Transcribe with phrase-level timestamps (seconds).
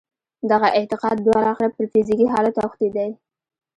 [0.51, 3.09] دغه اعتقاد بالاخره پر فزیکي حالت اوښتی دی